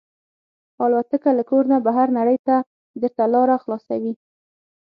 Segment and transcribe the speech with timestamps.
[0.85, 2.55] الوتکه له کور نه بهر نړۍ ته
[3.01, 4.13] درته لاره خلاصوي.